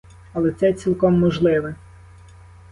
[0.33, 1.75] Але це цілком можливе?